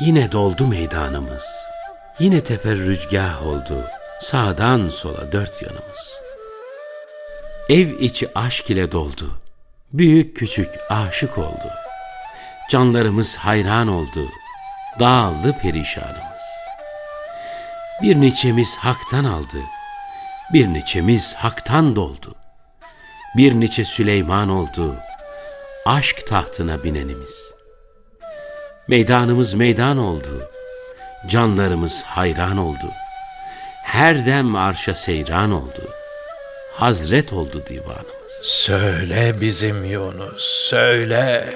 yine 0.00 0.32
doldu 0.32 0.66
meydanımız. 0.66 1.46
Yine 2.18 2.44
teferrüzgah 2.44 3.46
oldu, 3.46 3.84
sağdan 4.20 4.88
sola 4.88 5.32
dört 5.32 5.62
yanımız. 5.62 6.20
Ev 7.68 7.88
içi 8.00 8.28
aşk 8.34 8.70
ile 8.70 8.92
doldu, 8.92 9.42
büyük 9.92 10.36
küçük 10.36 10.70
aşık 10.90 11.38
oldu. 11.38 11.83
Canlarımız 12.68 13.36
hayran 13.36 13.88
oldu, 13.88 14.28
dağıldı 15.00 15.58
perişanımız. 15.62 16.44
Bir 18.02 18.20
niçemiz 18.20 18.76
haktan 18.76 19.24
aldı, 19.24 19.58
bir 20.52 20.66
niçemiz 20.66 21.34
haktan 21.34 21.96
doldu. 21.96 22.34
Bir 23.36 23.52
niçe 23.54 23.84
Süleyman 23.84 24.48
oldu, 24.48 24.96
aşk 25.86 26.26
tahtına 26.26 26.84
binenimiz. 26.84 27.52
Meydanımız 28.88 29.54
meydan 29.54 29.98
oldu, 29.98 30.50
canlarımız 31.26 32.02
hayran 32.02 32.56
oldu. 32.56 32.92
Her 33.82 34.26
dem 34.26 34.56
arşa 34.56 34.94
seyran 34.94 35.50
oldu, 35.52 35.90
hazret 36.74 37.32
oldu 37.32 37.64
divanımız. 37.68 38.32
Söyle 38.42 39.40
bizim 39.40 39.84
Yunus, 39.84 40.44
söyle. 40.44 41.54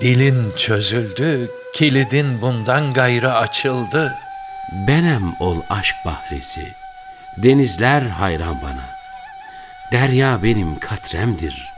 Dilin 0.00 0.52
çözüldü, 0.56 1.50
kilidin 1.74 2.40
bundan 2.40 2.92
gayrı 2.92 3.34
açıldı. 3.34 4.14
Benem 4.72 5.34
ol 5.40 5.56
aşk 5.70 5.96
bahresi, 6.04 6.72
denizler 7.36 8.02
hayran 8.02 8.62
bana. 8.62 8.84
Derya 9.92 10.42
benim 10.42 10.78
katremdir, 10.78 11.72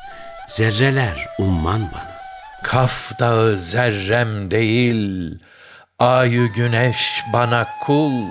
zerreler 0.48 1.26
umman 1.38 1.80
bana. 1.92 2.16
Kaf 2.62 3.18
dağı 3.18 3.58
zerrem 3.58 4.50
değil, 4.50 5.34
ayı 5.98 6.48
güneş 6.48 7.22
bana 7.32 7.66
kul. 7.86 8.28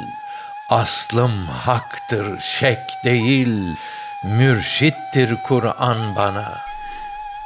Aslım 0.70 1.48
haktır, 1.48 2.40
şek 2.40 2.80
değil, 3.04 3.76
mürşittir 4.24 5.36
Kur'an 5.48 6.16
bana. 6.16 6.58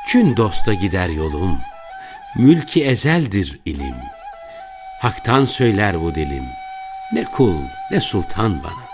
Çün 0.07 0.37
dosta 0.37 0.73
gider 0.73 1.09
yolum, 1.09 1.61
mülki 2.35 2.85
ezeldir 2.85 3.59
ilim. 3.65 3.95
Hak'tan 5.01 5.45
söyler 5.45 6.01
bu 6.01 6.15
dilim, 6.15 6.43
ne 7.13 7.23
kul 7.23 7.55
ne 7.91 8.01
sultan 8.01 8.63
bana. 8.63 8.89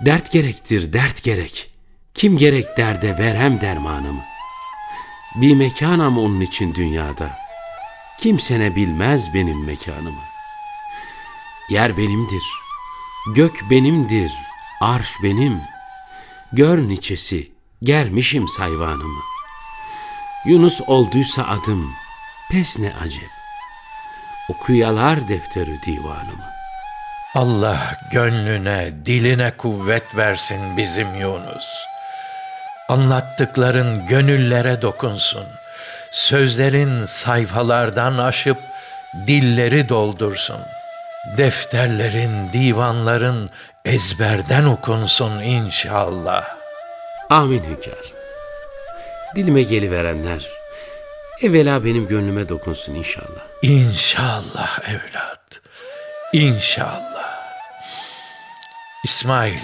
Dert 0.00 0.30
gerektir 0.30 0.92
dert 0.92 1.22
gerek, 1.22 1.70
kim 2.14 2.38
gerek 2.38 2.76
derde 2.76 3.18
verem 3.18 3.60
dermanımı. 3.60 4.22
Bir 5.34 5.54
mekanam 5.54 6.18
onun 6.18 6.40
için 6.40 6.74
dünyada, 6.74 7.38
kimsene 8.20 8.76
bilmez 8.76 9.34
benim 9.34 9.64
mekanımı. 9.64 10.22
Yer 11.70 11.96
benimdir, 11.96 12.44
gök 13.34 13.70
benimdir, 13.70 14.32
arş 14.80 15.08
benim. 15.22 15.60
Gör 16.52 16.78
niçesi, 16.88 17.52
germişim 17.82 18.48
sayvanımı. 18.48 19.27
Yunus 20.44 20.80
olduysa 20.86 21.42
adım, 21.42 21.90
pes 22.50 22.78
ne 22.78 22.92
acep. 23.04 23.30
Okuyalar 24.48 25.28
defteri 25.28 25.82
divanımı. 25.82 26.48
Allah 27.34 27.96
gönlüne, 28.12 28.92
diline 29.04 29.50
kuvvet 29.56 30.16
versin 30.16 30.76
bizim 30.76 31.14
Yunus. 31.14 31.84
Anlattıkların 32.88 34.06
gönüllere 34.06 34.82
dokunsun. 34.82 35.46
Sözlerin 36.12 37.04
sayfalardan 37.04 38.18
aşıp 38.18 38.58
dilleri 39.26 39.88
doldursun. 39.88 40.60
Defterlerin, 41.36 42.52
divanların 42.52 43.50
ezberden 43.84 44.64
okunsun 44.64 45.40
inşallah. 45.40 46.44
Amin 47.30 47.64
hünkâr. 47.64 48.17
Dilime 49.36 49.62
geliverenler, 49.62 50.48
evvela 51.42 51.84
benim 51.84 52.08
gönlüme 52.08 52.48
dokunsun 52.48 52.94
inşallah. 52.94 53.42
İnşallah 53.62 54.80
evlat. 54.88 55.40
İnşallah. 56.32 57.38
İsmail, 59.04 59.58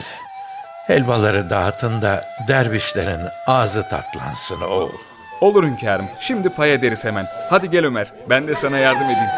helvaları 0.87 1.51
dağıtın 1.51 2.03
da 2.03 2.25
dervişlerin 2.49 3.21
ağzı 3.47 3.89
tatlansın 3.89 4.61
oğul. 4.61 4.91
Olur 5.41 5.65
hünkârım. 5.65 6.07
Şimdi 6.21 6.49
pay 6.49 6.75
ederiz 6.75 7.05
hemen. 7.05 7.27
Hadi 7.51 7.71
gel 7.71 7.85
Ömer. 7.85 8.13
Ben 8.29 8.49
de 8.49 8.55
sana 8.55 8.79
yardım 8.79 9.03
edeyim. 9.03 9.29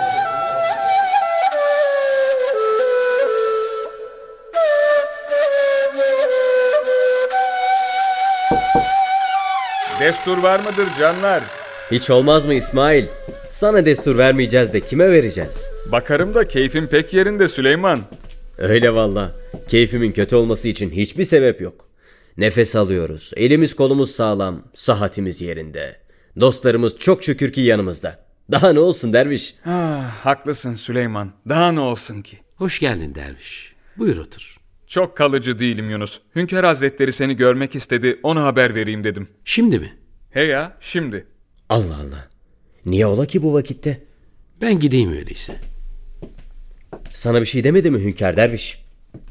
Destur 10.00 10.38
var 10.42 10.60
mıdır 10.60 10.88
canlar? 10.98 11.42
Hiç 11.90 12.10
olmaz 12.10 12.44
mı 12.44 12.54
İsmail? 12.54 13.04
Sana 13.50 13.86
destur 13.86 14.18
vermeyeceğiz 14.18 14.72
de 14.72 14.80
kime 14.80 15.10
vereceğiz? 15.10 15.70
Bakarım 15.92 16.34
da 16.34 16.48
keyfin 16.48 16.86
pek 16.86 17.12
yerinde 17.12 17.48
Süleyman. 17.48 18.02
Öyle 18.58 18.94
valla. 18.94 19.32
Keyfimin 19.68 20.12
kötü 20.12 20.36
olması 20.36 20.68
için 20.68 20.90
hiçbir 20.90 21.24
sebep 21.24 21.60
yok. 21.60 21.88
Nefes 22.36 22.76
alıyoruz. 22.76 23.32
Elimiz 23.36 23.76
kolumuz 23.76 24.10
sağlam. 24.10 24.62
Sahatimiz 24.74 25.40
yerinde. 25.42 25.96
Dostlarımız 26.40 26.98
çok 26.98 27.24
şükür 27.24 27.52
ki 27.52 27.60
yanımızda. 27.60 28.18
Daha 28.52 28.72
ne 28.72 28.78
olsun 28.80 29.12
derviş? 29.12 29.54
Ah, 29.66 30.10
haklısın 30.24 30.74
Süleyman. 30.74 31.32
Daha 31.48 31.72
ne 31.72 31.80
olsun 31.80 32.22
ki? 32.22 32.38
Hoş 32.56 32.78
geldin 32.80 33.14
derviş. 33.14 33.74
Buyur 33.98 34.16
otur. 34.16 34.56
Çok 34.86 35.16
kalıcı 35.16 35.58
değilim 35.58 35.90
Yunus. 35.90 36.20
Hünkâr 36.36 36.64
Hazretleri 36.64 37.12
seni 37.12 37.36
görmek 37.36 37.74
istedi, 37.74 38.20
ona 38.22 38.44
haber 38.44 38.74
vereyim 38.74 39.04
dedim. 39.04 39.28
Şimdi 39.44 39.78
mi? 39.78 39.92
He 40.30 40.42
ya, 40.42 40.76
şimdi. 40.80 41.26
Allah 41.68 41.96
Allah. 41.96 42.28
Niye 42.86 43.06
ola 43.06 43.26
ki 43.26 43.42
bu 43.42 43.54
vakitte? 43.54 44.02
Ben 44.60 44.78
gideyim 44.78 45.12
öyleyse. 45.12 45.60
Sana 47.10 47.40
bir 47.40 47.46
şey 47.46 47.64
demedi 47.64 47.90
mi 47.90 48.04
hünkâr 48.04 48.36
derviş? 48.36 48.86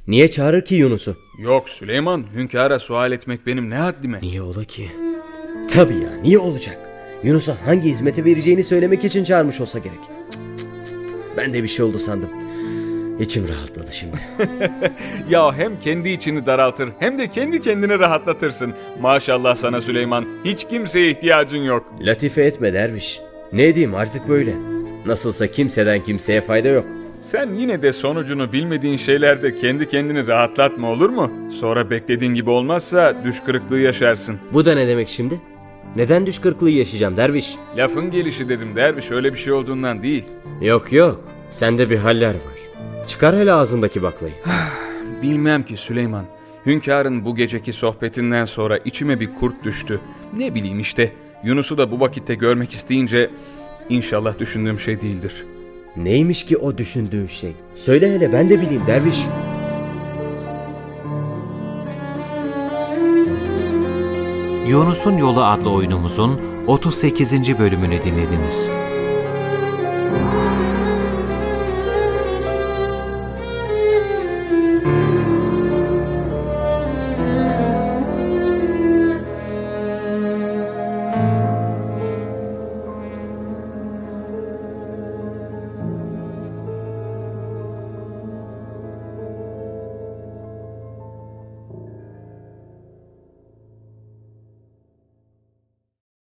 Niye 0.07 0.27
çağırır 0.27 0.65
ki 0.65 0.75
Yunus'u? 0.75 1.15
Yok 1.39 1.69
Süleyman, 1.69 2.25
hünkâra 2.35 2.79
sual 2.79 3.11
etmek 3.11 3.47
benim 3.47 3.69
ne 3.69 3.75
haddime. 3.75 4.19
Niye 4.21 4.41
ola 4.41 4.63
ki? 4.63 4.91
Tabii 5.71 5.93
ya 5.93 6.15
niye 6.21 6.39
olacak? 6.39 6.77
Yunus'a 7.23 7.57
hangi 7.65 7.89
hizmete 7.89 8.25
vereceğini 8.25 8.63
söylemek 8.63 9.03
için 9.03 9.23
çağırmış 9.23 9.61
olsa 9.61 9.79
gerek. 9.79 9.99
Cık, 10.31 10.71
cık, 10.85 11.09
cık. 11.09 11.19
Ben 11.37 11.53
de 11.53 11.63
bir 11.63 11.67
şey 11.67 11.85
oldu 11.85 11.99
sandım. 11.99 12.29
İçim 13.19 13.47
rahatladı 13.49 13.91
şimdi. 13.91 14.15
Ya 15.29 15.53
hem 15.53 15.79
kendi 15.79 16.09
içini 16.09 16.45
daraltır 16.45 16.89
hem 16.99 17.17
de 17.17 17.27
kendi 17.29 17.61
kendini 17.61 17.99
rahatlatırsın. 17.99 18.73
Maşallah 19.01 19.55
sana 19.55 19.81
Süleyman, 19.81 20.25
hiç 20.45 20.67
kimseye 20.67 21.11
ihtiyacın 21.11 21.57
yok. 21.63 21.85
Latife 22.01 22.43
etme 22.43 22.73
derviş. 22.73 23.19
Ne 23.53 23.75
diyeyim 23.75 23.95
artık 23.95 24.27
böyle. 24.29 24.53
Nasılsa 25.05 25.47
kimseden 25.47 26.03
kimseye 26.03 26.41
fayda 26.41 26.67
yok. 26.67 26.85
Sen 27.21 27.53
yine 27.53 27.81
de 27.81 27.93
sonucunu 27.93 28.51
bilmediğin 28.53 28.97
şeylerde 28.97 29.57
kendi 29.57 29.89
kendini 29.89 30.27
rahatlatma 30.27 30.91
olur 30.91 31.09
mu? 31.09 31.31
Sonra 31.59 31.89
beklediğin 31.89 32.33
gibi 32.33 32.49
olmazsa 32.49 33.15
düş 33.23 33.39
kırıklığı 33.39 33.79
yaşarsın. 33.79 34.39
Bu 34.53 34.65
da 34.65 34.75
ne 34.75 34.87
demek 34.87 35.09
şimdi? 35.09 35.39
Neden 35.95 36.25
düş 36.25 36.39
kırıklığı 36.39 36.69
yaşayacağım 36.69 37.17
derviş? 37.17 37.55
Lafın 37.77 38.11
gelişi 38.11 38.49
dedim 38.49 38.75
derviş 38.75 39.11
öyle 39.11 39.33
bir 39.33 39.37
şey 39.37 39.53
olduğundan 39.53 40.03
değil. 40.03 40.23
Yok 40.61 40.93
yok. 40.93 41.21
Sende 41.49 41.89
bir 41.89 41.97
haller 41.97 42.33
var. 42.33 42.54
Çıkar 43.07 43.35
hele 43.35 43.53
ağzındaki 43.53 44.03
baklayı. 44.03 44.33
Bilmem 45.21 45.63
ki 45.63 45.77
Süleyman. 45.77 46.25
Hünkârın 46.65 47.25
bu 47.25 47.35
geceki 47.35 47.73
sohbetinden 47.73 48.45
sonra 48.45 48.77
içime 48.77 49.19
bir 49.19 49.29
kurt 49.39 49.63
düştü. 49.63 49.99
Ne 50.37 50.55
bileyim 50.55 50.79
işte. 50.79 51.11
Yunus'u 51.43 51.77
da 51.77 51.91
bu 51.91 51.99
vakitte 51.99 52.35
görmek 52.35 52.73
isteyince 52.73 53.29
inşallah 53.89 54.39
düşündüğüm 54.39 54.79
şey 54.79 55.01
değildir. 55.01 55.45
Neymiş 55.97 56.45
ki 56.45 56.57
o 56.57 56.77
düşündüğün 56.77 57.27
şey? 57.27 57.51
Söyle 57.75 58.15
hele 58.15 58.33
ben 58.33 58.49
de 58.49 58.61
bileyim 58.61 58.83
derviş. 58.87 59.25
Yunus'un 64.67 65.17
Yolu 65.17 65.43
adlı 65.43 65.71
oyunumuzun 65.71 66.41
38. 66.67 67.59
bölümünü 67.59 68.03
dinlediniz. 68.03 68.71